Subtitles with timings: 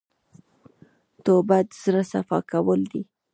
[1.23, 3.01] توبه د زړه صفا کول دي.